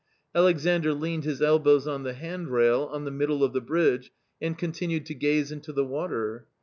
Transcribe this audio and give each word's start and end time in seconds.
Alexandr 0.33 0.95
leaned 0.95 1.25
his 1.25 1.43
elbows 1.43 1.85
on 1.87 2.01
the 2.01 2.15
handrail 2.15 2.89
on 2.91 3.05
the 3.05 3.11
middle 3.11 3.43
of 3.43 3.53
the 3.53 3.61
bridge 3.61 4.11
and 4.41 4.57
continued 4.57 5.05
to 5.05 5.13
gaze 5.13 5.51
into 5.51 5.71
the 5.71 5.85
water. 5.85 6.47